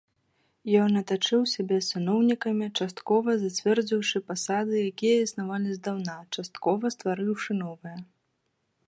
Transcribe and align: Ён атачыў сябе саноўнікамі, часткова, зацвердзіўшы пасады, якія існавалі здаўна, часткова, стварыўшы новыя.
Ён 0.83 0.91
атачыў 1.01 1.41
сябе 1.55 1.75
саноўнікамі, 1.87 2.69
часткова, 2.85 3.35
зацвердзіўшы 3.43 4.17
пасады, 4.29 4.75
якія 4.91 5.15
існавалі 5.27 5.69
здаўна, 5.77 6.15
часткова, 6.37 6.85
стварыўшы 6.97 7.51
новыя. 7.63 7.97